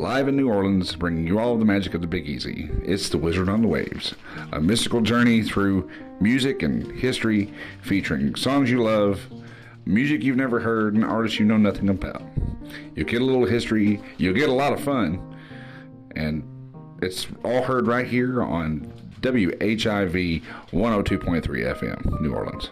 live 0.00 0.28
in 0.28 0.36
New 0.36 0.48
Orleans, 0.48 0.96
bringing 0.96 1.26
you 1.26 1.38
all 1.38 1.58
the 1.58 1.64
magic 1.66 1.92
of 1.92 2.00
the 2.00 2.06
Big 2.06 2.26
Easy. 2.26 2.70
It's 2.82 3.10
The 3.10 3.18
Wizard 3.18 3.50
on 3.50 3.60
the 3.60 3.68
Waves, 3.68 4.14
a 4.50 4.58
mystical 4.58 5.02
journey 5.02 5.42
through 5.42 5.90
music 6.20 6.62
and 6.62 6.90
history 6.92 7.52
featuring 7.82 8.34
songs 8.34 8.70
you 8.70 8.82
love, 8.82 9.20
music 9.84 10.22
you've 10.22 10.38
never 10.38 10.58
heard, 10.58 10.94
and 10.94 11.04
artists 11.04 11.38
you 11.38 11.44
know 11.44 11.58
nothing 11.58 11.90
about. 11.90 12.22
You'll 12.94 13.08
get 13.08 13.20
a 13.20 13.24
little 13.24 13.44
history, 13.44 14.00
you'll 14.16 14.32
get 14.32 14.48
a 14.48 14.54
lot 14.54 14.72
of 14.72 14.80
fun, 14.80 15.20
and 16.16 16.44
it's 17.02 17.26
all 17.44 17.62
heard 17.62 17.86
right 17.86 18.06
here 18.06 18.42
on 18.42 18.90
WHIV 19.20 20.42
102.3 20.72 21.42
FM, 21.42 22.20
New 22.22 22.32
Orleans. 22.32 22.70